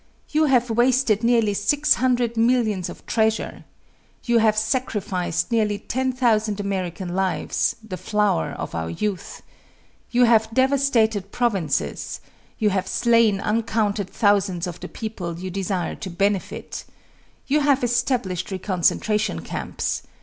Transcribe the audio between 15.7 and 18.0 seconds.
to benefit. You have